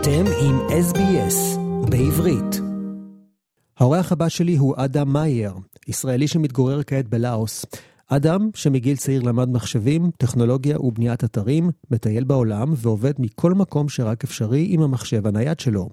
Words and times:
אתם 0.00 0.24
עם 0.40 0.58
SBS 0.58 1.58
בעברית. 1.90 2.60
האורח 3.78 4.12
הבא 4.12 4.28
שלי 4.28 4.56
הוא 4.56 4.74
אדם 4.76 5.12
מאייר, 5.12 5.52
ישראלי 5.88 6.28
שמתגורר 6.28 6.82
כעת 6.82 7.08
בלאוס. 7.08 7.64
אדם, 8.08 8.50
שמגיל 8.54 8.96
צעיר 8.96 9.22
למד 9.22 9.48
מחשבים, 9.48 10.10
טכנולוגיה 10.18 10.80
ובניית 10.80 11.24
אתרים, 11.24 11.70
מטייל 11.90 12.24
בעולם 12.24 12.72
ועובד 12.76 13.12
מכל 13.18 13.54
מקום 13.54 13.88
שרק 13.88 14.24
אפשרי 14.24 14.66
עם 14.70 14.82
המחשב 14.82 15.26
הנייד 15.26 15.60
שלו. 15.60 15.88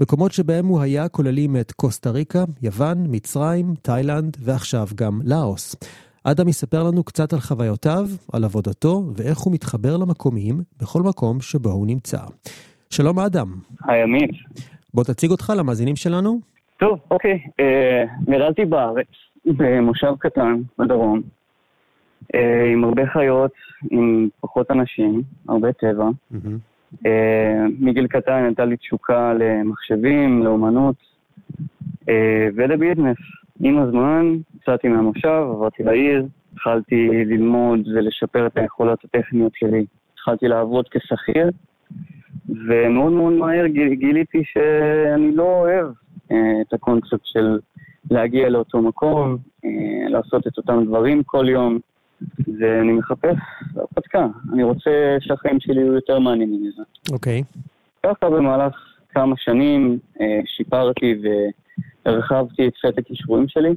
מקומות 0.00 0.32
שבהם 0.32 0.66
הוא 0.66 0.80
היה 0.80 1.08
כוללים 1.08 1.56
את 1.56 1.72
קוסטה 1.72 2.10
ריקה, 2.10 2.44
יוון, 2.62 3.06
מצרים, 3.08 3.74
תאילנד 3.82 4.36
ועכשיו 4.40 4.88
גם 4.94 5.20
לאוס. 5.24 5.76
אדם 6.24 6.48
יספר 6.48 6.82
לנו 6.82 7.04
קצת 7.04 7.32
על 7.32 7.40
חוויותיו, 7.40 8.08
על 8.32 8.44
עבודתו 8.44 9.10
ואיך 9.16 9.38
הוא 9.38 9.52
מתחבר 9.52 9.96
למקומיים 9.96 10.62
בכל 10.80 11.02
מקום 11.02 11.40
שבו 11.40 11.70
הוא 11.70 11.86
נמצא. 11.86 12.18
שלום 12.92 13.18
אדם. 13.18 13.46
היי 13.84 14.02
עמית. 14.02 14.30
בוא 14.94 15.04
תציג 15.04 15.30
אותך 15.30 15.52
למאזינים 15.58 15.96
שלנו. 15.96 16.40
טוב, 16.76 16.98
אוקיי. 17.10 17.38
אה, 17.60 18.04
גדלתי 18.24 18.64
בארץ, 18.64 19.06
במושב 19.46 20.12
קטן 20.18 20.60
בדרום, 20.78 21.22
אה, 22.34 22.72
עם 22.72 22.84
הרבה 22.84 23.02
חיות, 23.06 23.50
עם 23.90 24.28
פחות 24.40 24.70
אנשים, 24.70 25.22
הרבה 25.48 25.72
טבע. 25.72 26.08
אה, 27.06 27.64
מגיל 27.80 28.06
קטן 28.06 28.44
הייתה 28.44 28.64
לי 28.64 28.76
תשוקה 28.76 29.32
למחשבים, 29.34 30.42
לאומנות 30.42 30.96
אה, 32.08 32.48
ולביזנס. 32.54 33.18
עם 33.60 33.78
הזמן 33.78 34.36
יצאתי 34.56 34.88
מהמושב, 34.88 35.42
עברתי 35.50 35.82
לעיר, 35.82 36.26
התחלתי 36.52 37.08
ללמוד 37.24 37.80
ולשפר 37.94 38.46
את 38.46 38.56
היכולות 38.56 39.04
הטכניות 39.04 39.52
שלי. 39.54 39.84
התחלתי 40.14 40.48
לעבוד 40.48 40.88
כשכיר, 40.88 41.50
ומאוד 42.48 43.12
מאוד 43.12 43.32
מהר 43.32 43.66
גיליתי 43.66 44.42
שאני 44.44 45.34
לא 45.34 45.42
אוהב 45.42 45.86
אה, 46.32 46.60
את 46.60 46.72
הקונספט 46.72 47.20
של 47.24 47.58
להגיע 48.10 48.48
לאותו 48.48 48.82
מקום, 48.82 49.36
אה, 49.64 50.08
לעשות 50.08 50.46
את 50.46 50.58
אותם 50.58 50.84
דברים 50.84 51.22
כל 51.22 51.48
יום, 51.48 51.78
ואני 52.58 52.92
מחפש 52.92 53.36
הרפתקה. 53.76 54.26
אני 54.52 54.62
רוצה 54.62 55.16
שהחיים 55.20 55.60
שלי 55.60 55.80
יהיו 55.80 55.94
יותר 55.94 56.18
מעניינים 56.18 56.62
מזה. 56.62 56.82
אוקיי. 57.12 57.40
Okay. 57.40 57.58
ככה 58.06 58.30
במהלך 58.30 58.74
כמה 59.08 59.36
שנים 59.36 59.98
אה, 60.20 60.40
שיפרתי 60.46 61.14
והרחבתי 62.06 62.68
את 62.68 62.72
סט 62.76 62.98
הכישורים 62.98 63.48
שלי, 63.48 63.74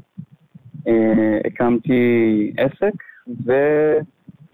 הקמתי 1.46 2.54
עסק, 2.58 2.94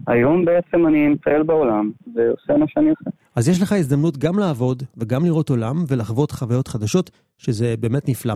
והיום 0.08 0.46
בעצם 0.46 0.88
אני 0.88 1.08
מטייל 1.08 1.44
בעולם 1.44 1.92
ועושה 2.16 2.58
מה 2.58 2.66
שאני 2.68 2.90
עושה. 2.90 3.11
אז 3.36 3.50
יש 3.50 3.62
לך 3.62 3.72
הזדמנות 3.72 4.18
גם 4.18 4.40
לעבוד 4.40 4.84
וגם 4.98 5.26
לראות 5.26 5.50
עולם 5.50 5.84
ולחוות 5.88 6.32
חוויות 6.32 6.68
חדשות, 6.68 7.10
שזה 7.38 7.76
באמת 7.80 8.10
נפלא. 8.10 8.34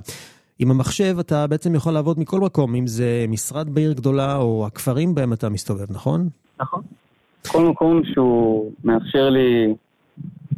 עם 0.60 0.72
המחשב 0.72 1.16
אתה 1.20 1.48
בעצם 1.48 1.76
יכול 1.76 1.94
לעבוד 1.94 2.20
מכל 2.20 2.40
מקום, 2.40 2.76
אם 2.76 2.88
זה 2.88 3.26
משרד 3.28 3.70
בעיר 3.70 3.94
גדולה 3.94 4.38
או 4.38 4.68
הכפרים 4.68 5.16
בהם 5.16 5.34
אתה 5.34 5.50
מסתובב, 5.50 5.92
נכון? 5.92 6.30
נכון. 6.60 6.82
כל 7.48 7.66
מקום 7.66 8.02
שהוא 8.14 8.72
מאפשר 8.84 9.30
לי 9.30 9.74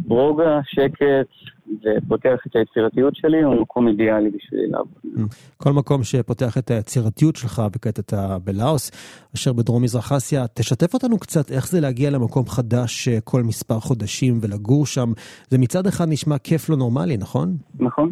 רוגע, 0.08 0.60
שקט, 0.64 1.28
ופותח 1.68 2.40
את 2.48 2.56
היצירתיות 2.56 3.16
שלי, 3.16 3.44
הוא 3.44 3.62
מקום 3.62 3.88
אידיאלי 3.88 4.30
בשבילי 4.30 4.68
לעבוד. 4.68 4.98
Mm. 5.06 5.20
כל 5.58 5.72
מקום 5.74 6.04
שפותח 6.04 6.58
את 6.58 6.72
היצירתיות 6.72 7.36
שלך, 7.36 7.62
וכעת 7.76 8.00
אתה 8.00 8.38
בלאוס, 8.44 8.92
אשר 9.36 9.54
בדרום 9.54 9.84
מזרח 9.84 10.12
אסיה, 10.12 10.46
תשתף 10.54 10.94
אותנו 10.94 11.20
קצת 11.20 11.52
איך 11.52 11.68
זה 11.68 11.82
להגיע 11.82 12.10
למקום 12.10 12.46
חדש 12.46 13.08
אה, 13.08 13.18
כל 13.24 13.42
מספר 13.44 13.80
חודשים 13.80 14.40
ולגור 14.42 14.86
שם. 14.86 15.10
זה 15.48 15.58
מצד 15.58 15.88
אחד 15.88 16.06
נשמע 16.10 16.38
כיף 16.38 16.70
לא 16.70 16.78
נורמלי, 16.78 17.18
נכון? 17.18 17.58
נכון. 17.80 18.12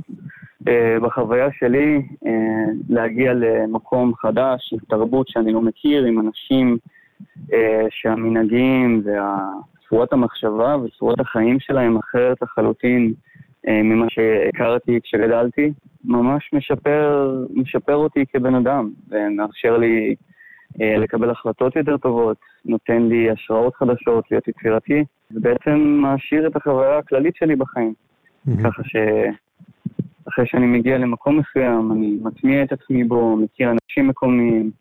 Uh, 0.64 0.68
בחוויה 1.02 1.48
שלי, 1.60 2.02
uh, 2.24 2.28
להגיע 2.90 3.34
למקום 3.34 4.14
חדש, 4.16 4.74
עם 4.74 4.80
תרבות 4.90 5.28
שאני 5.28 5.52
לא 5.52 5.62
מכיר, 5.62 6.06
עם 6.06 6.20
אנשים 6.20 6.78
שהמנהגים 7.90 9.04
והצורת 9.86 10.14
המחשבה 10.14 10.76
וצורת 10.78 11.20
החיים 11.20 11.60
שלהם 11.60 11.98
אחרת 11.98 12.38
לחלוטין 12.42 13.14
אה, 13.68 13.84
ממה 13.84 14.06
שהכרתי 14.10 15.00
כשגדלתי, 15.04 15.72
ממש 16.06 16.50
משפר, 16.54 17.36
משפר 17.54 17.96
אותי 17.96 18.26
כבן 18.34 18.56
אדם, 18.56 18.90
ומאפשר 19.10 19.78
לי 19.78 20.16
אה, 20.82 20.98
לקבל 20.98 21.30
החלטות 21.30 21.76
יותר 21.76 21.98
טובות, 21.98 22.38
נותן 22.66 23.02
לי 23.02 23.30
השראות 23.32 23.76
חדשות, 23.76 24.32
להיות 24.32 24.48
יצירתי, 24.48 25.04
ובעצם 25.32 25.80
מעשיר 25.80 26.48
את 26.48 26.56
החוויה 26.56 26.98
הכללית 26.98 27.36
שלי 27.36 27.56
בחיים. 27.56 27.94
Mm-hmm. 27.94 28.64
ככה 28.64 28.82
שאחרי 28.84 30.46
שאני 30.46 30.66
מגיע 30.66 30.98
למקום 30.98 31.40
מסוים, 31.40 31.92
אני 31.92 32.18
מטמיע 32.24 32.64
את 32.64 32.72
עצמי 32.72 33.04
בו, 33.04 33.38
מכיר 33.38 33.72
אנשים 33.72 34.08
מקומיים, 34.08 34.72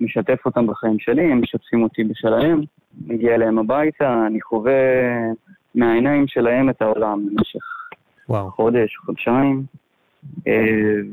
משתף 0.00 0.46
אותם 0.46 0.66
בחיים 0.66 0.98
שלי, 0.98 1.32
הם 1.32 1.40
משתפים 1.40 1.82
אותי 1.82 2.04
בשלהם, 2.04 2.60
מגיע 3.06 3.34
אליהם 3.34 3.58
הביתה, 3.58 4.26
אני 4.26 4.40
חווה 4.40 4.72
מהעיניים 5.74 6.26
שלהם 6.26 6.70
את 6.70 6.82
העולם 6.82 7.26
במשך 7.26 7.60
וואו. 8.28 8.50
חודש, 8.50 8.96
חודשיים, 8.96 9.62
אה, 10.46 10.52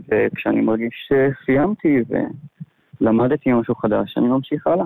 וכשאני 0.07 0.61
מרגיש 0.61 1.07
שסיימתי 1.07 2.03
ולמדתי 3.01 3.53
משהו 3.53 3.75
חדש, 3.75 4.17
אני 4.17 4.27
ממשיך 4.27 4.67
הלאה. 4.67 4.85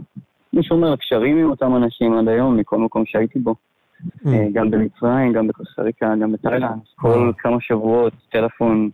אני 0.53 0.63
שומר 0.63 0.95
קשרים 0.95 1.37
עם 1.37 1.49
אותם 1.49 1.75
אנשים 1.75 2.13
עד 2.13 2.27
היום, 2.27 2.57
מכל 2.57 2.77
מקום 2.77 3.05
שהייתי 3.05 3.39
בו. 3.39 3.55
Mm. 4.01 4.27
אה, 4.27 4.47
גם 4.53 4.71
במצרים, 4.71 5.33
גם 5.33 5.47
בקוסטה 5.47 5.81
ריקה, 5.81 6.13
גם 6.21 6.31
בתאילנד. 6.31 6.79
כל 6.95 7.31
כמה 7.37 7.57
שבועות 7.61 8.13
טלפון 8.29 8.89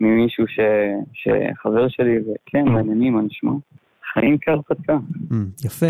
ממישהו 0.00 0.44
שחבר 1.12 1.88
שלי, 1.88 2.18
וכן, 2.18 2.68
מעניינים, 2.68 3.14
מה 3.14 3.22
נשמע. 3.22 3.52
חיים 4.20 4.36
כהרפתקה. 4.40 4.98
Mm, 5.30 5.66
יפה. 5.66 5.86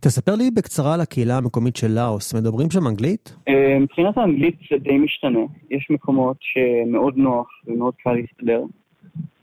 תספר 0.00 0.34
לי 0.34 0.50
בקצרה 0.50 0.94
על 0.94 1.00
הקהילה 1.00 1.36
המקומית 1.36 1.76
של 1.76 1.90
לאוס, 1.90 2.34
מדברים 2.34 2.70
שם 2.70 2.86
אנגלית? 2.86 3.36
אה, 3.48 3.78
מבחינת 3.80 4.18
האנגלית 4.18 4.56
זה 4.70 4.78
די 4.78 4.98
משתנה. 4.98 5.44
יש 5.70 5.86
מקומות 5.90 6.36
שמאוד 6.40 7.16
נוח 7.16 7.48
ומאוד 7.66 7.94
קל 8.02 8.12
להסתדר, 8.12 8.62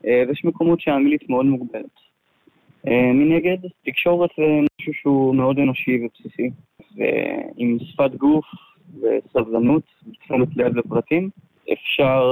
אה, 0.06 0.24
ויש 0.28 0.46
מקומות 0.46 0.82
שהאנגלית 0.82 1.30
מאוד 1.30 1.46
מוגבלת. 1.46 1.96
אה, 2.88 3.12
מנגד, 3.14 3.58
תקשורת 3.86 4.30
זה 4.38 4.44
משהו 4.82 4.94
שהוא 4.94 5.36
מאוד 5.36 5.60
אנושי 5.60 6.06
ובסיסי, 6.06 6.50
ועם 6.96 7.78
שפת 7.80 8.16
גוף 8.16 8.46
וסבלנות 9.02 9.84
ותשומת 10.08 10.58
לב 10.58 10.78
לפרטים, 10.78 11.30
אפשר, 11.74 12.24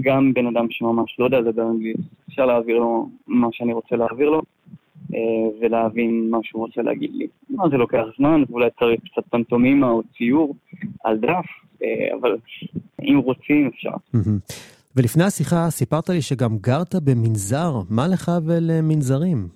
גם 0.00 0.34
בן 0.34 0.46
אדם 0.46 0.66
שממש 0.70 1.16
לא 1.18 1.24
יודע 1.24 1.40
לדבר 1.40 1.62
אנגלית, 1.70 1.96
אפשר 2.28 2.46
להעביר 2.46 2.78
לו 2.78 3.08
מה 3.26 3.48
שאני 3.52 3.72
רוצה 3.72 3.96
להעביר 3.96 4.30
לו, 4.30 4.42
ולהבין 5.60 6.30
מה 6.30 6.38
שהוא 6.42 6.62
רוצה 6.66 6.82
להגיד 6.82 7.10
לי. 7.14 7.26
מה 7.50 7.68
זה 7.70 7.76
לוקח 7.76 8.02
זמן, 8.18 8.42
ואולי 8.48 8.68
צריך 8.78 9.00
קצת 9.12 9.22
פנטומימה 9.30 9.90
או 9.90 10.02
ציור 10.16 10.54
על 11.04 11.18
דף, 11.18 11.46
אה, 11.82 12.16
אבל 12.20 12.36
אם 13.02 13.18
רוצים 13.18 13.70
אפשר. 13.74 13.90
ולפני 14.96 15.24
השיחה 15.24 15.70
סיפרת 15.70 16.08
לי 16.08 16.22
שגם 16.22 16.56
גרת 16.60 16.94
במנזר, 16.94 17.72
מה 17.90 18.08
לך 18.08 18.30
ולמנזרים? 18.46 19.48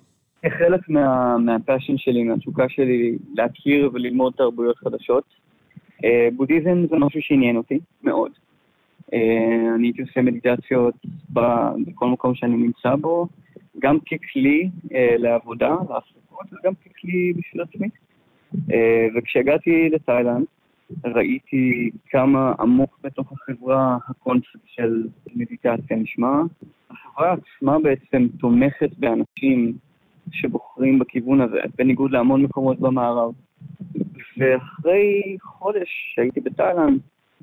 חלק 0.59 0.89
מה, 0.89 1.37
מהפאשן 1.37 1.97
שלי, 1.97 2.23
מהתשוקה 2.23 2.69
שלי 2.69 3.17
להכיר 3.35 3.89
וללמוד 3.93 4.33
תרבויות 4.37 4.77
חדשות. 4.77 5.23
אה, 6.03 6.27
בודהיזם 6.35 6.85
זה 6.89 6.95
משהו 6.99 7.21
שעניין 7.21 7.57
אותי 7.57 7.79
מאוד. 8.03 8.31
אני 9.75 9.87
הייתי 9.87 10.01
עושה 10.01 10.21
מדיטציות 10.21 10.93
בכל 11.29 12.07
מקום 12.07 12.35
שאני 12.35 12.55
נמצא 12.57 12.95
בו, 12.95 13.27
גם 13.79 13.97
ככלי 13.99 14.69
אה, 14.93 15.15
לעבודה, 15.17 15.75
להפסקות, 15.89 16.47
וגם 16.53 16.73
ככלי 16.75 17.33
בשביל 17.37 17.61
עצמי. 17.61 17.87
אה, 18.73 19.07
וכשהגעתי 19.15 19.89
לתאילנד, 19.89 20.45
ראיתי 21.05 21.89
כמה 22.09 22.53
עמוק 22.59 22.99
בתוך 23.03 23.31
החברה 23.31 23.97
הקונספט 24.09 24.59
של 24.65 25.07
מדיטציה 25.35 25.97
נשמע. 25.97 26.41
החברה 26.89 27.33
עצמה 27.33 27.79
בעצם 27.79 28.27
תומכת 28.39 28.89
באנשים 28.97 29.73
שבוחרים 30.31 30.99
בכיוון 30.99 31.41
הזה, 31.41 31.57
בניגוד 31.77 32.11
להמון 32.11 32.41
מקומות 32.41 32.79
במערב. 32.79 33.33
ואחרי 34.37 35.37
חודש 35.41 36.13
שהייתי 36.15 36.39
בתאילנד, 36.39 36.99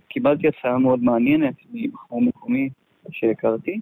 קיבלתי 0.08 0.48
הצעה 0.48 0.78
מאוד 0.78 1.02
מעניינת 1.02 1.54
מבחור 1.72 2.22
מקומי 2.22 2.68
שהכרתי, 3.10 3.80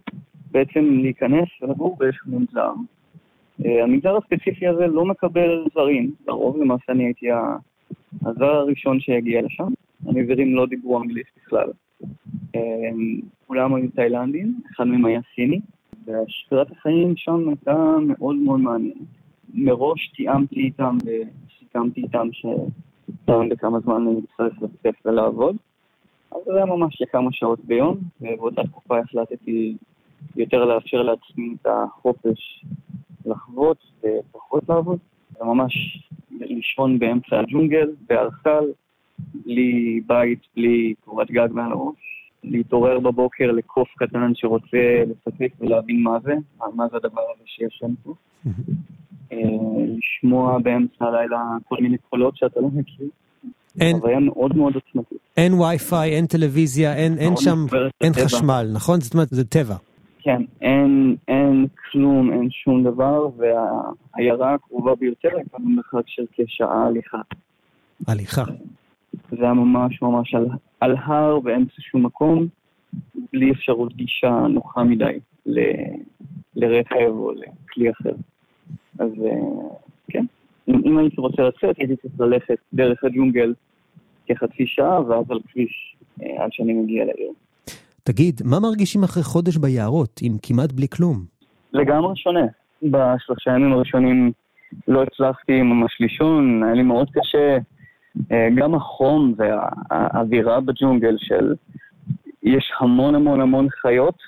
בעצם 0.52 0.84
להיכנס 1.02 1.49
ולגור 1.62 1.96
באיזשהו 1.99 2.31
מנזר. 2.31 2.72
אה, 3.64 3.84
המגזר 3.84 4.16
הספציפי 4.16 4.66
הזה 4.66 4.87
לא 4.87 5.04
מקבל 5.04 5.64
זרים, 5.75 6.10
לרוב 6.28 6.56
למעשה 6.56 6.93
אני 6.93 7.04
הייתי 7.04 7.26
הזר 8.26 8.44
הראשון 8.44 9.00
שהגיע 9.00 9.43
לשם, 9.43 9.69
המעברים 10.06 10.54
לא 10.54 10.66
דיברו 10.66 11.02
אנגלית 11.02 11.26
בכלל. 11.37 11.69
אה, 12.54 12.60
כולם 13.46 13.75
היו 13.75 13.90
תאילנדים, 13.90 14.54
אחד 14.75 14.84
מהם 14.84 15.04
היה 15.04 15.20
סיני, 15.34 15.60
והשפירת 16.04 16.70
החיים 16.70 17.16
שם 17.16 17.48
הייתה 17.48 17.96
מאוד 18.06 18.37
מאוד 18.37 18.60
מעניינת. 18.60 18.96
מראש 19.55 20.08
תיאמתי 20.16 20.60
איתם 20.60 20.96
וסיכמתי 21.05 22.02
איתם 22.02 22.28
שפעם 22.32 23.48
בכמה 23.48 23.81
זמן 23.81 24.06
אני 24.06 24.20
צריך 24.37 24.62
לצאת 24.62 24.94
ולעבוד. 25.05 25.56
אז 26.32 26.38
זה 26.46 26.56
היה 26.56 26.66
ממש 26.66 27.02
לכמה 27.02 27.32
שעות 27.32 27.64
ביום, 27.64 27.96
ובאותה 28.20 28.62
תקופה 28.62 28.98
החלטתי 28.98 29.76
יותר 30.36 30.64
לאפשר 30.64 31.02
לעצמי 31.02 31.56
את 31.62 31.66
החופש 31.66 32.64
לחוות 33.26 33.76
ופחות 33.98 34.69
לעבוד. 34.69 34.98
זה 35.38 35.44
ממש 35.44 35.72
לישון 36.30 36.98
באמצע 36.98 37.40
הג'ונגל, 37.40 37.90
בארסל, 38.08 38.64
בלי 39.46 40.00
בית, 40.06 40.38
בלי 40.56 40.94
קורת 41.04 41.30
גג 41.30 41.48
מעל 41.52 41.72
הראש. 41.72 42.12
להתעורר 42.44 43.00
בבוקר 43.00 43.52
לקוף 43.52 43.88
קטן 43.96 44.32
שרוצה 44.34 45.02
לספק 45.06 45.52
ולהבין 45.60 46.02
מה 46.02 46.19
זה, 46.24 46.34
מה 46.74 46.88
זה 46.90 46.96
הדבר 46.96 47.22
הזה 47.34 47.42
שיש 47.46 47.78
שם 47.80 47.94
פה. 48.02 48.14
אה, 49.32 49.38
לשמוע 49.86 50.58
באמצע 50.58 51.04
הלילה 51.04 51.42
כל 51.69 51.76
מיני 51.80 51.96
קולות 52.10 52.36
שאתה 52.36 52.60
לא 52.60 52.69
מכיר. 52.74 53.08
אין, 53.80 53.98
חוויה 54.00 54.20
מאוד 54.20 54.56
מאוד 54.56 54.74
עוצמתית. 54.74 55.19
אין 55.36 55.52
וי-פיי, 55.52 56.10
אין 56.10 56.26
טלוויזיה, 56.26 56.96
אין, 56.96 57.19
אין 57.19 57.36
שם, 57.36 57.58
אין 58.00 58.12
חשמל, 58.12 58.66
נכון? 58.74 59.00
זאת 59.00 59.14
אומרת, 59.14 59.28
זה 59.30 59.44
טבע. 59.44 59.74
כן, 60.24 60.42
אין, 60.60 61.16
אין 61.28 61.66
כלום, 61.90 62.32
אין 62.32 62.50
שום 62.50 62.84
דבר, 62.84 63.28
והעיירה 63.36 64.54
הקרובה 64.54 64.94
ביותר 64.94 65.28
הייתה 65.36 65.58
במרחק 65.58 66.02
של 66.06 66.24
כשעה 66.32 66.86
הליכה. 66.86 67.20
הליכה. 68.08 68.42
זה 69.30 69.44
היה 69.44 69.54
ממש 69.54 70.02
ממש 70.02 70.34
על, 70.34 70.46
על 70.80 70.96
הר 70.96 71.40
באמצע 71.40 71.74
שום 71.78 72.06
מקום, 72.06 72.46
בלי 73.32 73.52
אפשרות 73.52 73.96
גישה 73.96 74.30
נוחה 74.48 74.84
מדי 74.84 75.19
ל, 75.46 75.60
לרכב 76.56 77.08
או 77.08 77.32
לכלי 77.32 77.90
אחר. 77.90 78.14
אז 78.98 79.10
אה, 79.24 79.69
כן, 80.08 80.24
אם, 80.69 80.80
אם 80.84 80.98
הייתי 80.98 81.20
רוצה 81.20 81.42
לצאת, 81.42 81.76
הייתי 81.78 81.96
צריך 81.96 82.20
ללכת 82.20 82.58
דרך 82.74 83.04
הג'ונגל 83.04 83.54
כחצי 84.26 84.66
שעה, 84.66 85.08
ואז 85.08 85.30
על 85.30 85.40
כביש 85.52 85.96
אה, 86.22 86.44
עד 86.44 86.52
שאני 86.52 86.72
מגיע 86.72 87.04
לעיר. 87.04 87.32
תגיד, 88.04 88.40
מה 88.44 88.60
מרגישים 88.60 89.04
אחרי 89.04 89.22
חודש 89.22 89.56
ביערות, 89.56 90.20
עם 90.22 90.37
כמעט 90.43 90.72
בלי 90.72 90.88
כלום? 90.88 91.25
לגמרי 91.72 92.16
שונה. 92.16 92.46
בשלושה 92.82 93.50
ימים 93.50 93.72
הראשונים 93.72 94.32
לא 94.88 95.02
הצלחתי 95.02 95.62
ממש 95.62 95.96
לישון, 96.00 96.62
היה 96.62 96.75
לי 96.75 96.82
מאוד 96.82 97.10
קשה. 97.10 97.58
אה, 98.32 98.49
גם 98.54 98.75
החום 98.75 99.34
והאווירה 99.37 100.60
בג'ונגל 100.60 101.16
של 101.19 101.54
יש 102.43 102.72
המון 102.81 103.14
המון 103.14 103.40
המון 103.40 103.69
חיות, 103.70 104.19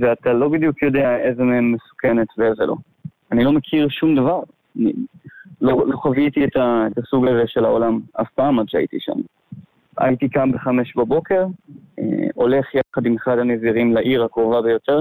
ואתה 0.00 0.32
לא 0.32 0.48
בדיוק 0.48 0.82
יודע 0.82 1.16
איזה 1.16 1.42
מהן 1.42 1.64
מסוכנת 1.64 2.28
ואיזה 2.38 2.66
לא. 2.66 2.76
אני 3.32 3.44
לא 3.44 3.52
מכיר 3.52 3.88
שום 3.88 4.16
דבר. 4.16 4.42
אני 4.76 4.92
לא, 5.60 5.84
לא 5.86 5.96
חוויתי 5.96 6.44
את, 6.44 6.56
הסוג 6.96 7.26
הזה 7.26 7.42
של 7.46 7.64
העולם 7.64 8.00
אף 8.12 8.30
פעם 8.34 8.58
עד 8.58 8.68
שהייתי 8.68 8.96
שם. 9.00 9.20
הייתי 9.98 10.28
קם 10.28 10.52
בחמש 10.52 10.96
בבוקר, 10.96 11.46
הולך 12.34 12.74
יחד 12.74 13.06
עם 13.06 13.16
אחד 13.16 13.38
הנזירים 13.38 13.94
לעיר 13.94 14.24
הקרובה 14.24 14.62
ביותר, 14.62 15.00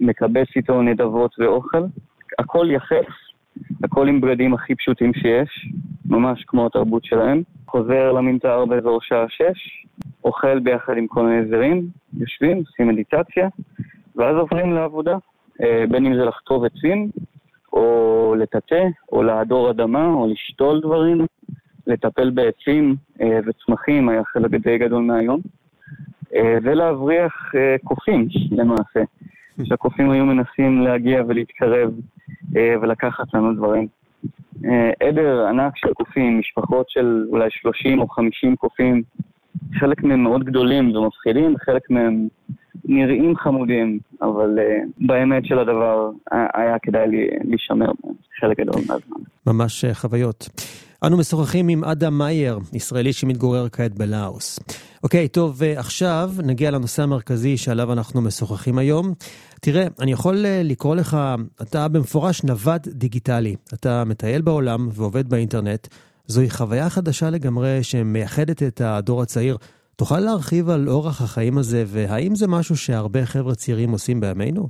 מקבץ 0.00 0.46
איתו 0.56 0.82
נדבות 0.82 1.34
ואוכל, 1.38 1.82
הכל 2.38 2.66
יחף, 2.70 3.06
הכל 3.84 4.08
עם 4.08 4.20
בגדים 4.20 4.54
הכי 4.54 4.74
פשוטים 4.74 5.14
שיש, 5.14 5.68
ממש 6.06 6.44
כמו 6.44 6.66
התרבות 6.66 7.04
שלהם. 7.04 7.42
חוזר 7.68 8.12
למנתר 8.12 8.64
באזור 8.64 9.00
שעה 9.02 9.24
שש, 9.28 9.86
אוכל 10.24 10.58
ביחד 10.58 10.96
עם 10.96 11.06
כל 11.06 11.26
מיני 11.26 11.48
זרים, 11.48 11.86
יושבים, 12.18 12.58
עושים 12.58 12.88
מדיטציה, 12.88 13.48
ואז 14.16 14.36
עוברים 14.36 14.72
לעבודה, 14.72 15.16
אה, 15.62 15.84
בין 15.88 16.06
אם 16.06 16.14
זה 16.14 16.24
לחטוב 16.24 16.64
עצים, 16.64 17.10
או 17.72 18.34
לטאטא, 18.38 18.84
או 19.12 19.22
להדור 19.22 19.70
אדמה, 19.70 20.06
או 20.06 20.26
לשתול 20.32 20.80
דברים, 20.80 21.26
לטפל 21.86 22.30
בעצים 22.30 22.96
אה, 23.20 23.38
וצמחים, 23.46 24.08
היה 24.08 24.24
חלק 24.24 24.50
די 24.50 24.78
גדול 24.78 25.02
מהיום, 25.02 25.40
אה, 25.44 25.61
ולהבריח 26.62 27.52
קופים 27.84 28.28
למעשה. 28.50 29.00
שהקופים 29.64 30.10
היו 30.10 30.24
מנסים 30.24 30.80
להגיע 30.80 31.22
ולהתקרב 31.28 31.90
ולקחת 32.52 33.34
לנו 33.34 33.54
דברים. 33.54 33.86
עדר 35.00 35.46
ענק 35.46 35.76
של 35.76 35.92
קופים, 35.92 36.38
משפחות 36.38 36.90
של 36.90 37.26
אולי 37.30 37.48
30 37.50 38.00
או 38.00 38.08
50 38.08 38.56
קופים, 38.56 39.02
חלק 39.80 40.02
מהם 40.02 40.22
מאוד 40.22 40.44
גדולים 40.44 40.96
ומפחידים, 40.96 41.54
חלק 41.58 41.90
מהם 41.90 42.28
נראים 42.84 43.36
חמודים, 43.36 43.98
אבל 44.22 44.58
באמת 44.98 45.46
של 45.46 45.58
הדבר 45.58 46.10
היה 46.30 46.78
כדאי 46.82 47.06
להישמר 47.44 47.90
חלק 48.40 48.60
גדול 48.60 48.80
מהזמן. 48.88 49.16
ממש 49.46 49.84
חוויות. 49.92 50.48
אנו 51.06 51.16
משוחחים 51.16 51.68
עם 51.68 51.84
אדם 51.84 52.18
מאייר, 52.18 52.58
ישראלי 52.72 53.12
שמתגורר 53.12 53.68
כעת 53.68 53.94
בלאוס. 53.94 54.60
אוקיי, 55.02 55.28
טוב, 55.28 55.54
ועכשיו 55.58 56.30
נגיע 56.46 56.70
לנושא 56.70 57.02
המרכזי 57.02 57.56
שעליו 57.56 57.92
אנחנו 57.92 58.20
משוחחים 58.20 58.78
היום. 58.78 59.06
תראה, 59.60 59.86
אני 60.00 60.12
יכול 60.12 60.46
אה, 60.46 60.60
לקרוא 60.64 60.96
לך, 60.96 61.16
אתה 61.62 61.88
במפורש 61.88 62.44
נווד 62.44 62.80
דיגיטלי. 62.86 63.56
אתה 63.74 64.02
מטייל 64.06 64.42
בעולם 64.42 64.88
ועובד 64.92 65.28
באינטרנט. 65.28 65.86
זוהי 66.26 66.50
חוויה 66.50 66.90
חדשה 66.90 67.30
לגמרי 67.30 67.82
שמייחדת 67.82 68.62
את 68.62 68.80
הדור 68.80 69.22
הצעיר. 69.22 69.56
תוכל 69.96 70.18
להרחיב 70.18 70.70
על 70.70 70.88
אורח 70.88 71.22
החיים 71.22 71.58
הזה, 71.58 71.82
והאם 71.86 72.34
זה 72.34 72.48
משהו 72.48 72.76
שהרבה 72.76 73.24
חבר'ה 73.24 73.54
צעירים 73.54 73.90
עושים 73.90 74.20
בימינו? 74.20 74.68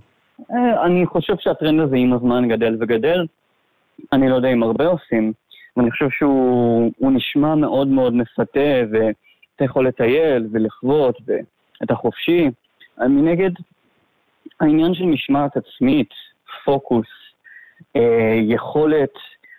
אה, 0.50 0.86
אני 0.86 1.06
חושב 1.06 1.34
שהטרנד 1.38 1.80
הזה 1.80 1.96
עם 1.96 2.12
הזמן 2.12 2.48
גדל 2.48 2.76
וגדל. 2.80 3.26
אני 4.12 4.28
לא 4.28 4.34
יודע 4.34 4.48
אם 4.48 4.62
הרבה 4.62 4.86
עושים, 4.86 5.32
ואני 5.76 5.90
חושב 5.90 6.10
שהוא 6.10 7.12
נשמע 7.12 7.54
מאוד 7.54 7.88
מאוד 7.88 8.14
מפתה, 8.14 8.80
ואתה 8.92 9.64
יכול 9.64 9.88
לטייל 9.88 10.46
ולחוות, 10.52 11.18
ואתה 11.26 11.94
חופשי. 11.94 12.50
מנגד, 12.98 13.50
העניין 14.60 14.94
של 14.94 15.04
משמעת 15.04 15.56
עצמית, 15.56 16.10
פוקוס, 16.64 17.06
אה, 17.96 18.34
יכולת 18.42 19.12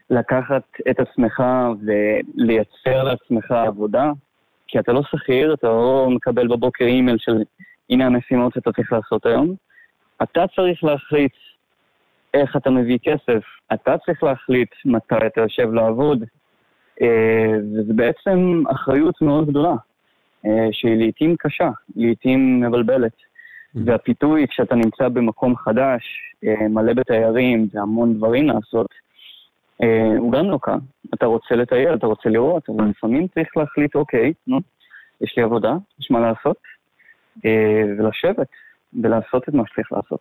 לקחת 0.10 0.64
את 0.90 1.00
עצמך 1.00 1.44
ולייצר 1.82 3.04
לעצמך 3.04 3.52
עבודה, 3.52 4.12
כי 4.68 4.80
אתה 4.80 4.94
לא 4.94 5.02
שכיר, 5.04 5.54
אתה 5.54 5.68
לא 5.68 6.08
מקבל 6.10 6.48
בבוקר 6.48 6.86
אימייל 6.86 7.18
של 7.20 7.44
הנה 7.90 8.06
המשימות 8.06 8.54
שאתה 8.54 8.72
צריך 8.72 8.94
לעשות 8.94 9.26
היום. 9.26 9.56
אתה 10.24 10.46
צריך 10.56 10.84
להחליט 10.84 11.34
איך 12.34 12.56
אתה 12.56 12.70
מביא 12.70 12.98
כסף, 13.04 13.44
אתה 13.74 13.98
צריך 14.06 14.24
להחליט 14.24 14.70
מתי 14.86 15.16
אתה 15.28 15.42
יושב 15.42 15.74
לעבוד, 15.74 16.24
אה, 17.02 17.54
וזה 17.60 17.94
בעצם 17.94 18.64
אחריות 18.72 19.22
מאוד 19.22 19.48
גדולה, 19.50 19.76
אה, 20.46 20.68
שהיא 20.72 20.98
לעיתים 20.98 21.36
קשה, 21.40 21.70
לעיתים 21.96 22.62
מבלבלת. 22.62 23.12
Mm-hmm. 23.12 23.80
והפיתוי 23.86 24.48
כשאתה 24.48 24.76
נמצא 24.76 25.08
במקום 25.08 25.56
חדש, 25.56 26.04
אה, 26.44 26.68
מלא 26.68 26.94
בתיירים 26.94 27.68
והמון 27.74 28.14
דברים 28.14 28.48
לעשות, 28.48 28.88
הוא 30.18 30.32
גם 30.32 30.50
לא 30.50 30.60
קל. 30.62 30.78
אתה 31.14 31.26
רוצה 31.26 31.56
לטייל, 31.56 31.94
אתה 31.94 32.08
רוצה 32.08 32.30
לראות, 32.30 32.70
אבל 32.70 32.86
לפעמים 32.86 33.28
צריך 33.28 33.58
להחליט, 33.58 33.96
אוקיי, 33.96 34.34
נו, 34.48 34.60
יש 35.22 35.38
לי 35.38 35.44
עבודה, 35.44 35.76
יש 36.00 36.12
מה 36.12 36.20
לעשות, 36.20 36.58
ולשבת. 37.98 38.48
ולעשות 39.02 39.50
את 39.50 39.54
מה 39.54 39.64
שצריך 39.68 39.92
לעשות. 39.92 40.20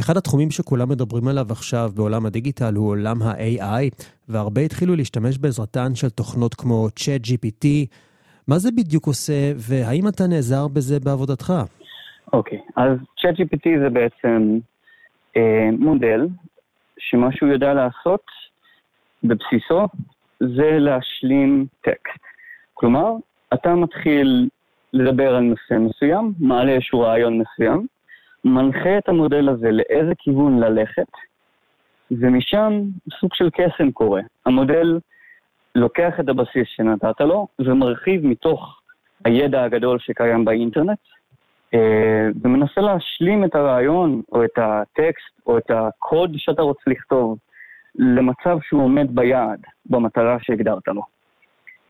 אחד 0.00 0.16
התחומים 0.16 0.50
שכולם 0.50 0.88
מדברים 0.88 1.28
עליו 1.28 1.46
עכשיו 1.50 1.90
בעולם 1.94 2.26
הדיגיטל 2.26 2.74
הוא 2.74 2.88
עולם 2.88 3.22
ה-AI, 3.22 4.04
והרבה 4.28 4.60
התחילו 4.60 4.96
להשתמש 4.96 5.38
בעזרתן 5.38 5.94
של 5.94 6.08
תוכנות 6.10 6.54
כמו 6.54 6.86
ChatGPT. 6.86 7.66
מה 8.48 8.58
זה 8.58 8.70
בדיוק 8.76 9.06
עושה, 9.06 9.52
והאם 9.56 10.08
אתה 10.08 10.26
נעזר 10.26 10.68
בזה 10.68 11.00
בעבודתך? 11.00 11.52
אוקיי, 12.32 12.58
okay, 12.58 12.72
אז 12.76 12.98
ChatGPT 13.18 13.68
זה 13.82 13.90
בעצם 13.90 14.58
אה, 15.36 15.68
מודל 15.78 16.28
שמה 16.98 17.28
שהוא 17.32 17.48
יודע 17.48 17.74
לעשות 17.74 18.24
בבסיסו 19.24 19.86
זה 20.40 20.78
להשלים 20.78 21.66
טקסט. 21.80 22.22
כלומר, 22.74 23.12
אתה 23.54 23.74
מתחיל 23.74 24.48
לדבר 24.92 25.34
על 25.34 25.42
נושא 25.42 25.74
מסוים, 25.74 26.32
מעלה 26.40 26.72
איזשהו 26.72 27.00
רעיון 27.00 27.38
מסוים, 27.38 27.86
מנחה 28.44 28.98
את 28.98 29.08
המודל 29.08 29.48
הזה 29.48 29.70
לאיזה 29.70 30.12
כיוון 30.18 30.58
ללכת, 30.58 31.10
ומשם 32.10 32.72
סוג 33.20 33.34
של 33.34 33.50
קסם 33.50 33.90
קורה. 33.90 34.20
המודל 34.46 34.98
לוקח 35.74 36.20
את 36.20 36.28
הבסיס 36.28 36.68
שנתת 36.76 37.20
לו 37.20 37.46
ומרחיב 37.58 38.26
מתוך 38.26 38.80
הידע 39.24 39.64
הגדול 39.64 39.98
שקיים 39.98 40.44
באינטרנט, 40.44 40.98
אה, 41.74 42.28
ומנסה 42.42 42.80
להשלים 42.80 43.44
את 43.44 43.54
הרעיון 43.54 44.22
או 44.32 44.44
את 44.44 44.58
הטקסט 44.58 45.40
או 45.46 45.58
את 45.58 45.70
הקוד 45.70 46.32
שאתה 46.36 46.62
רוצה 46.62 46.82
לכתוב 46.86 47.38
למצב 47.94 48.58
שהוא 48.62 48.82
עומד 48.82 49.14
ביעד, 49.14 49.60
במטרה 49.86 50.36
שהגדרת 50.40 50.88
לו. 50.88 51.02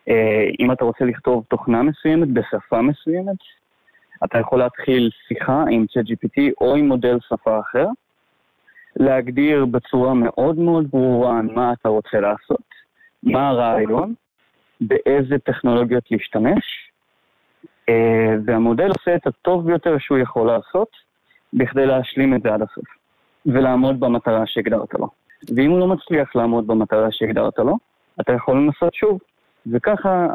אה, 0.09 0.45
אם 0.61 0.73
אתה 0.73 0.85
רוצה 0.85 1.05
לכתוב 1.05 1.45
תוכנה 1.49 1.83
מסוימת 1.83 2.29
בשפה 2.29 2.83
מסוימת, 2.83 3.37
אתה 4.25 4.39
יכול 4.39 4.59
להתחיל 4.59 5.11
שיחה 5.29 5.65
עם 5.71 5.85
ChatGPT 5.91 6.43
או 6.61 6.75
עם 6.77 6.89
מודל 6.89 7.19
שפה 7.29 7.61
אחר, 7.61 7.87
להגדיר 8.97 9.65
בצורה 9.65 10.15
מאוד 10.15 10.59
מאוד 10.59 10.91
ברורה 10.91 11.43
מה 11.43 11.73
אתה 11.73 11.89
רוצה 11.89 12.21
לעשות, 12.21 12.67
מה 13.23 13.49
הרעיון, 13.49 14.15
באיזה 14.81 15.39
טכנולוגיות 15.39 16.11
להשתמש, 16.11 16.65
אה, 17.89 18.35
והמודל 18.45 18.89
עושה 18.89 19.15
את 19.15 19.27
הטוב 19.27 19.67
ביותר 19.67 19.99
שהוא 19.99 20.19
יכול 20.19 20.47
לעשות, 20.47 20.89
בכדי 21.53 21.87
להשלים 21.87 22.35
את 22.35 22.43
זה 22.43 22.55
עד 22.55 22.63
הסוף, 22.63 22.85
ולעמוד 23.47 24.01
במטרה 24.01 24.47
שהגדרת 24.47 24.95
לו. 24.95 25.09
ואם 25.57 25.71
הוא 25.71 25.79
לא 25.79 25.87
מצליח 25.89 26.37
לעמוד 26.37 26.67
במטרה 26.67 27.09
שהגדרת 27.11 27.59
לו, 27.59 27.77
אתה 28.21 28.33
יכול 28.33 28.57
לנסות 28.57 28.95
שוב. 28.95 29.19
וככה, 29.73 30.27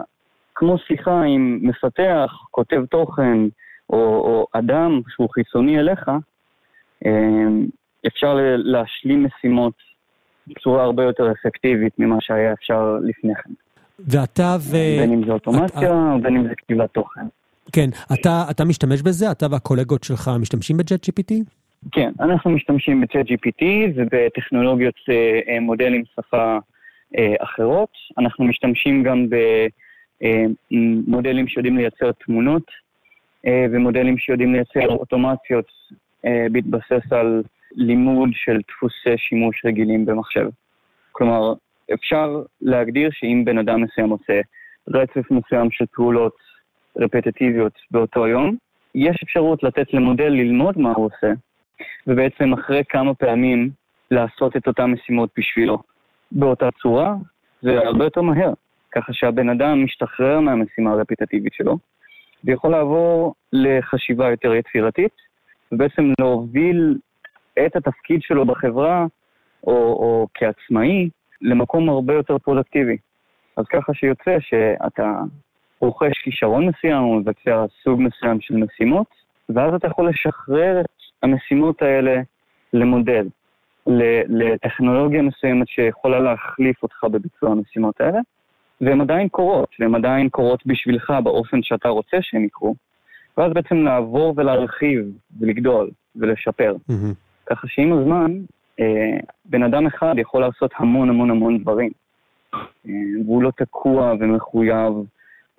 כמו 0.55 0.77
שיחה 0.77 1.21
עם 1.21 1.59
מפתח, 1.61 2.33
כותב 2.51 2.85
תוכן, 2.85 3.37
או, 3.89 3.97
או 3.97 4.47
אדם 4.53 5.01
שהוא 5.09 5.29
חיצוני 5.29 5.79
אליך, 5.79 6.11
אמ, 7.05 7.65
אפשר 8.07 8.37
להשלים 8.57 9.25
משימות 9.25 9.73
בצורה 10.47 10.83
הרבה 10.83 11.03
יותר 11.03 11.31
אפקטיבית 11.31 11.93
ממה 11.99 12.17
שהיה 12.19 12.53
אפשר 12.53 12.97
לפני 13.01 13.35
כן. 13.35 13.49
ואתה 13.99 14.55
ו... 14.59 14.71
בין 14.71 15.13
אם 15.13 15.25
זה 15.25 15.31
אוטומציה, 15.31 16.15
את... 16.15 16.21
בין 16.21 16.35
אם 16.35 16.47
זה 16.47 16.55
כתיבת 16.57 16.93
תוכן. 16.93 17.25
כן, 17.71 17.89
אתה, 18.13 18.45
אתה 18.51 18.65
משתמש 18.65 19.01
בזה? 19.01 19.31
אתה 19.31 19.45
והקולגות 19.51 20.03
שלך 20.03 20.31
משתמשים 20.39 20.77
בג'ט 20.77 21.09
GPT? 21.09 21.33
כן, 21.91 22.11
אנחנו 22.19 22.51
משתמשים 22.51 23.01
בצ'אט 23.01 23.25
GPT 23.25 23.65
ובטכנולוגיות 23.95 24.95
אה, 25.09 25.39
אה, 25.47 25.59
מודלים 25.59 26.03
שפה 26.15 26.57
אה, 27.17 27.33
אחרות. 27.39 27.89
אנחנו 28.17 28.45
משתמשים 28.45 29.03
גם 29.03 29.25
במודלים 30.71 31.47
שיודעים 31.47 31.77
לייצר 31.77 32.11
תמונות 32.11 32.63
ומודלים 33.45 34.17
שיודעים 34.17 34.53
לייצר 34.53 34.87
אוטומציות 34.87 35.65
בהתבסס 36.51 37.11
על 37.11 37.43
לימוד 37.71 38.29
של 38.33 38.59
דפוסי 38.67 39.17
שימוש 39.17 39.65
רגילים 39.65 40.05
במחשב. 40.05 40.49
כלומר, 41.11 41.53
אפשר 41.93 42.41
להגדיר 42.61 43.09
שאם 43.11 43.41
בן 43.45 43.57
אדם 43.57 43.81
מסוים 43.81 44.09
עושה 44.09 44.41
רצף 44.87 45.31
מסוים 45.31 45.71
של 45.71 45.85
פעולות 45.93 46.35
רפטטיביות 46.97 47.73
באותו 47.91 48.27
יום, 48.27 48.55
יש 48.95 49.19
אפשרות 49.23 49.63
לתת 49.63 49.93
למודל 49.93 50.29
ללמוד 50.29 50.77
מה 50.79 50.93
הוא 50.93 51.05
עושה, 51.05 51.33
ובעצם 52.07 52.53
אחרי 52.53 52.81
כמה 52.89 53.13
פעמים 53.13 53.69
לעשות 54.11 54.57
את 54.57 54.67
אותן 54.67 54.85
משימות 54.85 55.29
בשבילו. 55.37 55.77
באותה 56.31 56.69
צורה, 56.81 57.15
זה 57.61 57.77
הרבה 57.77 58.03
יותר 58.03 58.21
מהר, 58.21 58.53
ככה 58.91 59.13
שהבן 59.13 59.49
אדם 59.49 59.83
משתחרר 59.83 60.39
מהמשימה 60.39 60.91
הרפטטיבית 60.91 61.53
שלו, 61.53 61.77
ויכול 62.43 62.71
לעבור 62.71 63.33
לחשיבה 63.53 64.29
יותר 64.29 64.53
יצירתית, 64.53 65.11
ובעצם 65.71 66.11
להוביל 66.19 66.97
את 67.65 67.75
התפקיד 67.75 68.21
שלו 68.21 68.45
בחברה, 68.45 69.05
או, 69.67 69.73
או 69.73 70.27
כעצמאי, 70.33 71.09
למקום 71.41 71.89
הרבה 71.89 72.13
יותר 72.13 72.37
פרודקטיבי. 72.37 72.97
אז 73.57 73.65
ככה 73.65 73.93
שיוצא 73.93 74.37
שאתה 74.39 75.21
רוכש 75.79 76.17
כישרון 76.23 76.67
מסוים, 76.67 77.03
או 77.03 77.13
מבצע 77.15 77.65
סוג 77.83 78.01
מסוים 78.01 78.41
של 78.41 78.55
משימות, 78.55 79.07
ואז 79.49 79.73
אתה 79.73 79.87
יכול 79.87 80.09
לשחרר 80.09 80.81
את 80.81 80.87
המשימות 81.23 81.81
האלה 81.81 82.21
למודל, 82.73 83.27
לטכנולוגיה 84.27 85.21
מסוימת 85.21 85.67
שיכולה 85.67 86.19
להחליף 86.19 86.83
אותך 86.83 87.03
בביצוע 87.03 87.51
המשימות 87.51 88.01
האלה, 88.01 88.19
והן 88.81 89.01
עדיין 89.01 89.27
קורות, 89.27 89.69
והן 89.79 89.95
עדיין 89.95 90.29
קורות 90.29 90.65
בשבילך 90.65 91.13
באופן 91.23 91.63
שאתה 91.63 91.89
רוצה 91.89 92.17
שהן 92.21 92.43
יקרו, 92.43 92.75
ואז 93.37 93.53
בעצם 93.53 93.75
לעבור 93.75 94.33
ולהרחיב 94.37 95.05
ולגדול 95.39 95.89
ולשפר. 96.15 96.75
Mm-hmm. 96.89 97.13
ככה 97.45 97.67
שעם 97.67 97.93
הזמן, 97.93 98.31
אה, 98.79 99.19
בן 99.45 99.63
אדם 99.63 99.87
אחד 99.87 100.15
יכול 100.17 100.41
לעשות 100.41 100.71
המון 100.77 101.09
המון 101.09 101.31
המון 101.31 101.57
דברים, 101.57 101.91
אה, 102.55 102.91
והוא 103.25 103.43
לא 103.43 103.51
תקוע 103.57 104.13
ומחויב 104.19 104.93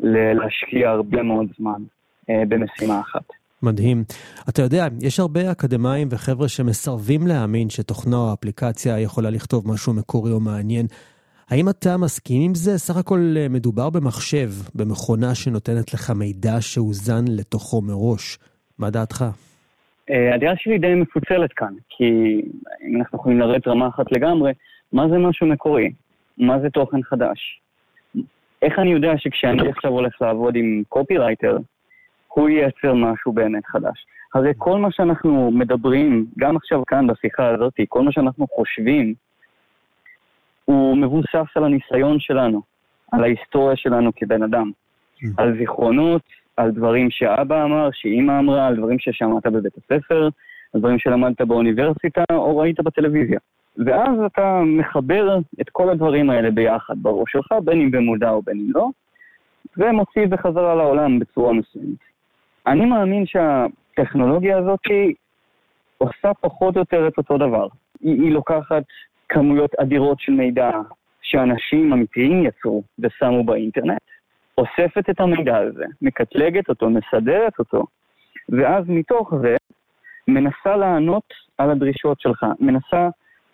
להשקיע 0.00 0.90
הרבה 0.90 1.22
מאוד 1.22 1.46
זמן 1.58 1.82
אה, 2.30 2.42
במשימה 2.48 3.00
אחת. 3.00 3.24
מדהים. 3.62 4.04
אתה 4.48 4.62
יודע, 4.62 4.86
יש 5.00 5.20
הרבה 5.20 5.52
אקדמאים 5.52 6.08
וחבר'ה 6.10 6.48
שמסרבים 6.48 7.26
להאמין 7.26 7.70
שתוכנה 7.70 8.16
או 8.16 8.32
אפליקציה 8.32 9.00
יכולה 9.00 9.30
לכתוב 9.30 9.72
משהו 9.72 9.94
מקורי 9.94 10.32
או 10.32 10.40
מעניין. 10.40 10.86
האם 11.50 11.68
אתה 11.68 11.96
מסכים 11.96 12.42
עם 12.42 12.54
זה? 12.54 12.78
סך 12.78 12.96
הכל 12.96 13.34
אה, 13.36 13.46
מדובר 13.50 13.90
במחשב, 13.90 14.48
במכונה 14.74 15.34
שנותנת 15.34 15.94
לך 15.94 16.10
מידע 16.10 16.60
שהוזן 16.60 17.24
לתוכו 17.38 17.82
מראש. 17.82 18.38
מה 18.78 18.90
דעתך? 18.90 19.24
אה, 20.10 20.34
הדעה 20.34 20.56
שלי 20.56 20.78
די 20.78 20.94
מפוצלת 20.94 21.52
כאן, 21.52 21.74
כי 21.88 22.04
אם 22.88 22.96
אנחנו 22.96 23.18
יכולים 23.18 23.38
לרדת 23.40 23.68
רמה 23.68 23.88
אחת 23.88 24.12
לגמרי, 24.12 24.52
מה 24.92 25.08
זה 25.08 25.18
משהו 25.18 25.46
מקורי? 25.46 25.92
מה 26.38 26.60
זה 26.60 26.70
תוכן 26.70 27.02
חדש? 27.02 27.60
איך 28.62 28.78
אני 28.78 28.92
יודע 28.92 29.12
שכשאני 29.16 29.68
עכשיו 29.68 29.90
הולך 29.90 30.22
לעבוד 30.22 30.56
עם 30.56 30.82
קופירייטר, 30.88 31.58
הוא 32.28 32.48
ייצר 32.48 32.94
משהו 32.94 33.32
באמת 33.32 33.66
חדש. 33.66 34.06
הרי 34.34 34.52
כל 34.58 34.78
מה 34.78 34.88
שאנחנו 34.90 35.50
מדברים, 35.50 36.26
גם 36.38 36.56
עכשיו 36.56 36.82
כאן 36.86 37.06
בשיחה 37.06 37.48
הזאת, 37.48 37.74
כל 37.88 38.02
מה 38.02 38.12
שאנחנו 38.12 38.46
חושבים, 38.46 39.14
הוא 40.68 40.96
מבוסס 40.96 41.46
על 41.54 41.64
הניסיון 41.64 42.20
שלנו, 42.20 42.62
על 43.12 43.24
ההיסטוריה 43.24 43.76
שלנו 43.76 44.10
כבן 44.16 44.42
אדם, 44.42 44.70
mm. 44.70 45.26
על 45.36 45.58
זיכרונות, 45.58 46.22
על 46.56 46.70
דברים 46.70 47.10
שאבא 47.10 47.64
אמר, 47.64 47.88
שאימא 47.92 48.38
אמרה, 48.38 48.66
על 48.66 48.76
דברים 48.76 48.98
ששמעת 48.98 49.46
בבית 49.46 49.72
הספר, 49.76 50.28
על 50.74 50.80
דברים 50.80 50.98
שלמדת 50.98 51.40
באוניברסיטה 51.40 52.24
או 52.32 52.58
ראית 52.58 52.80
בטלוויזיה. 52.80 53.38
ואז 53.86 54.20
אתה 54.26 54.60
מחבר 54.66 55.38
את 55.60 55.68
כל 55.72 55.90
הדברים 55.90 56.30
האלה 56.30 56.50
ביחד 56.50 56.94
בראש 56.96 57.32
שלך, 57.32 57.52
בין 57.64 57.80
אם 57.80 57.90
במודע 57.90 58.30
או 58.30 58.42
בין 58.42 58.56
אם 58.56 58.70
לא, 58.74 58.88
ומוציא 59.76 60.26
בחזרה 60.26 60.74
לעולם 60.74 61.18
בצורה 61.18 61.52
מסוימת. 61.52 61.98
אני 62.66 62.84
מאמין 62.84 63.24
שהטכנולוגיה 63.26 64.58
הזאת 64.58 64.80
עושה 65.98 66.34
פחות 66.40 66.74
או 66.74 66.80
יותר 66.80 67.08
את 67.08 67.18
אותו 67.18 67.38
דבר. 67.38 67.66
היא, 68.00 68.22
היא 68.22 68.32
לוקחת 68.32 68.84
כמויות 69.28 69.74
אדירות 69.74 70.20
של 70.20 70.32
מידע 70.32 70.70
שאנשים 71.22 71.92
אמיתיים 71.92 72.44
יצרו 72.44 72.82
ושמו 72.98 73.44
באינטרנט, 73.44 74.02
אוספת 74.58 75.10
את 75.10 75.20
המידע 75.20 75.56
הזה, 75.56 75.84
מקטלגת 76.02 76.68
אותו, 76.68 76.90
מסדרת 76.90 77.58
אותו, 77.58 77.84
ואז 78.48 78.84
מתוך 78.88 79.34
זה 79.42 79.56
מנסה 80.28 80.76
לענות 80.76 81.34
על 81.58 81.70
הדרישות 81.70 82.20
שלך, 82.20 82.46
מנסה 82.60 83.08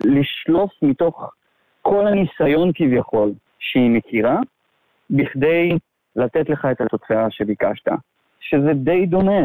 לשלוף 0.04 0.70
מתוך 0.82 1.30
כל 1.82 2.06
הניסיון 2.06 2.70
כביכול 2.74 3.32
שהיא 3.58 3.90
מכירה, 3.90 4.38
בכדי 5.10 5.78
לתת 6.16 6.48
לך 6.48 6.68
את 6.70 6.80
התוצאה 6.80 7.30
שביקשת. 7.30 7.88
שזה 8.40 8.72
די 8.74 9.06
דומה 9.06 9.42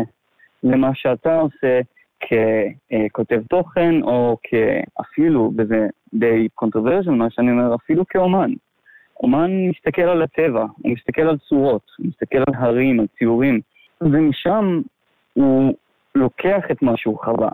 למה 0.64 0.90
שאתה 0.94 1.40
עושה 1.40 1.80
ככותב 2.22 3.42
תוכן, 3.50 4.04
או 4.04 4.38
אפילו, 5.02 5.52
וזה 5.58 5.88
די 6.14 6.48
קונטרוברשל 6.56 7.12
מה 7.12 7.30
שאני 7.30 7.52
אומר, 7.52 7.76
אפילו 7.76 8.08
כאומן. 8.08 8.52
אומן 9.24 9.52
מסתכל 9.70 10.02
על 10.02 10.22
הטבע, 10.22 10.66
הוא 10.78 10.92
מסתכל 10.92 11.22
על 11.22 11.38
צורות, 11.38 11.92
הוא 11.98 12.08
מסתכל 12.08 12.38
על 12.38 12.54
הרים, 12.56 13.00
על 13.00 13.08
ציורים, 13.18 13.60
ומשם 14.02 14.82
הוא 15.34 15.74
לוקח 16.16 16.64
את 16.72 16.82
מה 16.82 16.98
שהוא 16.98 17.20
חווה, 17.20 17.50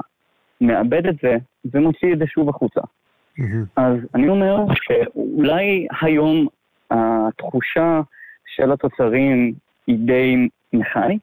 מאבד 0.62 1.08
את 1.08 1.16
זה, 1.24 1.38
ומוציא 1.74 2.14
את 2.14 2.20
זה 2.20 2.28
שוב 2.28 2.50
החוצה. 2.50 2.82
Mm-hmm. 2.82 3.44
אז 3.76 3.98
אני 4.16 4.28
אומר 4.28 4.66
שאולי 4.74 5.88
היום 6.02 6.48
התחושה 6.92 8.02
של 8.46 8.72
התוצרים 8.72 9.54
היא 9.88 9.98
די 10.00 10.48
מכנית, 10.74 11.22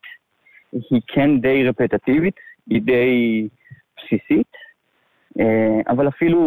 היא 0.73 1.01
כן 1.07 1.41
די 1.41 1.69
רפטטיבית, 1.69 2.37
היא 2.71 2.83
די 2.83 3.49
בסיסית, 3.97 4.53
אה, 5.41 5.81
אבל 5.89 6.09
אפילו 6.09 6.41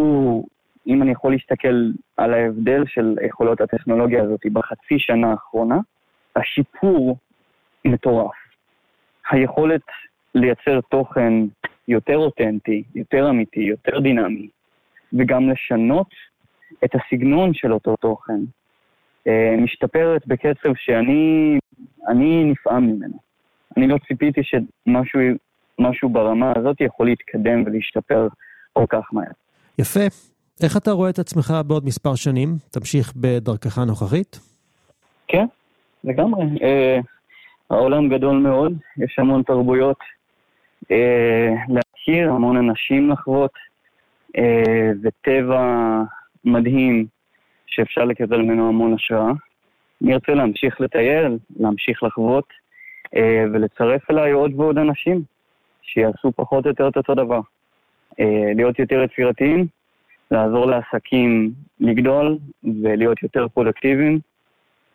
אם 0.87 1.01
אני 1.01 1.11
יכול 1.11 1.31
להסתכל 1.31 1.91
על 2.17 2.33
ההבדל 2.33 2.83
של 2.87 3.15
יכולות 3.27 3.61
הטכנולוגיה 3.61 4.23
הזאת 4.23 4.39
בחצי 4.53 4.99
שנה 4.99 5.31
האחרונה, 5.31 5.79
השיפור 6.35 7.17
מטורף. 7.85 8.35
היכולת 9.31 9.81
לייצר 10.35 10.81
תוכן 10.81 11.33
יותר 11.87 12.17
אותנטי, 12.17 12.83
יותר 12.95 13.29
אמיתי, 13.29 13.59
יותר 13.59 13.99
דינמי, 13.99 14.47
וגם 15.13 15.49
לשנות 15.49 16.09
את 16.83 16.89
הסגנון 16.95 17.53
של 17.53 17.73
אותו 17.73 17.95
תוכן, 17.95 18.39
אה, 19.27 19.55
משתפרת 19.57 20.27
בקצב 20.27 20.69
שאני 20.75 21.59
נפעם 22.45 22.83
ממנו. 22.83 23.17
אני 23.77 23.87
לא 23.87 23.97
ציפיתי 24.07 24.41
שמשהו 24.43 25.19
ברמה 26.03 26.53
הזאת 26.55 26.81
יכול 26.81 27.05
להתקדם 27.05 27.63
ולהשתפר 27.65 28.27
כל 28.73 28.85
כך 28.89 29.13
מהר. 29.13 29.31
יפה. 29.79 29.99
איך 30.63 30.77
אתה 30.77 30.91
רואה 30.91 31.09
את 31.09 31.19
עצמך 31.19 31.53
בעוד 31.67 31.85
מספר 31.85 32.15
שנים? 32.15 32.49
תמשיך 32.71 33.13
בדרכך 33.15 33.77
הנוכחית? 33.77 34.39
כן, 35.27 35.45
לגמרי. 36.03 36.45
אה, 36.61 36.99
העולם 37.69 38.09
גדול 38.09 38.37
מאוד, 38.37 38.73
יש 38.97 39.15
המון 39.19 39.43
תרבויות 39.43 39.99
אה, 40.91 41.53
להכיר, 41.69 42.31
המון 42.31 42.57
אנשים 42.57 43.09
לחוות, 43.09 43.51
אה, 44.37 44.91
וטבע 45.03 46.01
מדהים 46.45 47.05
שאפשר 47.67 48.05
לקבל 48.05 48.41
ממנו 48.41 48.67
המון 48.67 48.93
השראה. 48.93 49.31
אני 50.03 50.13
ארצה 50.13 50.33
להמשיך 50.33 50.81
לטייל, 50.81 51.37
להמשיך 51.59 52.03
לחוות, 52.03 52.45
אה, 53.15 53.43
ולצרף 53.53 54.11
אליי 54.11 54.31
עוד 54.31 54.51
ועוד 54.55 54.77
אנשים 54.77 55.21
שיעשו 55.85 56.31
פחות 56.35 56.65
או 56.65 56.69
יותר 56.69 56.87
את 56.87 56.97
אותו 56.97 57.15
דבר. 57.15 57.39
אה, 58.19 58.51
להיות 58.55 58.79
יותר 58.79 59.03
יצירתיים, 59.03 59.67
לעזור 60.31 60.65
לעסקים 60.65 61.51
לגדול 61.79 62.37
ולהיות 62.83 63.23
יותר 63.23 63.47
פרודקטיביים, 63.53 64.19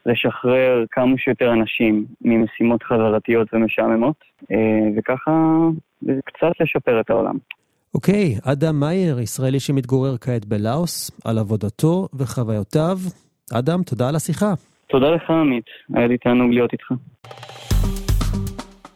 לשחרר 0.07 0.85
כמה 0.91 1.19
שיותר 1.19 1.53
אנשים 1.53 2.07
ממשימות 2.21 2.83
חזרתיות 2.83 3.49
ומשעממות, 3.53 4.17
וככה 4.97 5.57
קצת 6.25 6.53
לשפר 6.61 7.01
את 7.01 7.11
העולם. 7.11 7.37
אוקיי, 7.95 8.37
אוקיי, 8.37 8.53
אדם 8.53 8.81
מאייר, 8.81 9.21
ישראלי 9.21 9.61
שמתגורר 9.61 10.17
כעת 10.21 10.45
בלאוס, 10.45 11.11
על 11.25 11.39
עבודתו 11.39 12.09
וחוויותיו. 12.15 12.99
אדם, 13.59 13.83
תודה 13.83 14.09
על 14.09 14.17
השיחה. 14.17 14.53
תודה 14.87 15.11
לך, 15.11 15.31
עמית. 15.31 15.65
היה 15.95 16.07
לי 16.07 16.19
תענוג 16.19 16.51
להיות 16.51 16.73
איתך. 16.73 16.93